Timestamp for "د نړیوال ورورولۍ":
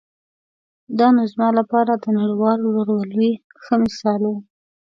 1.95-3.31